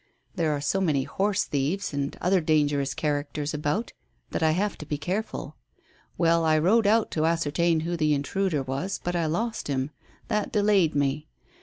There 0.33 0.51
are 0.51 0.61
so 0.61 0.81
many 0.81 1.03
horse 1.03 1.43
thieves 1.43 1.93
and 1.93 2.17
other 2.19 2.41
dangerous 2.41 2.95
characters 2.95 3.53
about 3.53 3.93
that 4.31 4.41
I 4.41 4.49
have 4.49 4.75
to 4.79 4.85
be 4.87 4.97
careful. 4.97 5.57
Well, 6.17 6.43
I 6.43 6.57
rode 6.57 6.87
out 6.87 7.11
to 7.11 7.27
ascertain 7.27 7.81
who 7.81 7.95
the 7.95 8.15
intruder 8.15 8.63
was, 8.63 8.99
but 9.03 9.15
I 9.15 9.27
lost 9.27 9.67
him. 9.67 9.91
That 10.27 10.51
delayed 10.51 10.95
me. 10.95 11.27